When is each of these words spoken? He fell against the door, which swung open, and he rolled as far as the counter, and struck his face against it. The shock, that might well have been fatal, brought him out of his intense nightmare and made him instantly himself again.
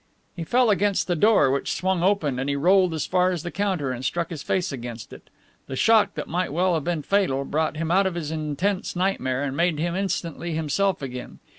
He 0.35 0.43
fell 0.43 0.71
against 0.71 1.05
the 1.05 1.15
door, 1.15 1.51
which 1.51 1.73
swung 1.73 2.01
open, 2.01 2.39
and 2.39 2.49
he 2.49 2.55
rolled 2.55 2.95
as 2.95 3.05
far 3.05 3.29
as 3.29 3.43
the 3.43 3.51
counter, 3.51 3.91
and 3.91 4.03
struck 4.03 4.31
his 4.31 4.41
face 4.41 4.71
against 4.71 5.13
it. 5.13 5.29
The 5.67 5.75
shock, 5.75 6.15
that 6.15 6.27
might 6.27 6.51
well 6.51 6.73
have 6.73 6.85
been 6.85 7.03
fatal, 7.03 7.45
brought 7.45 7.77
him 7.77 7.91
out 7.91 8.07
of 8.07 8.15
his 8.15 8.31
intense 8.31 8.95
nightmare 8.95 9.43
and 9.43 9.55
made 9.55 9.77
him 9.77 9.95
instantly 9.95 10.53
himself 10.55 11.03
again. 11.03 11.37